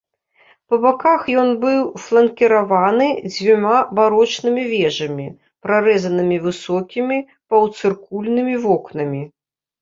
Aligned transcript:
Па 0.69 0.77
баках 0.83 1.21
ён 1.41 1.49
быў 1.65 1.81
фланкіраваны 2.05 3.09
дзвюма 3.33 3.73
барочнымі 3.99 4.63
вежамі, 4.71 5.27
прарэзанымі 5.67 6.37
высокімі 6.47 7.17
паўцыркульнымі 7.49 8.55
вокнамі. 8.67 9.23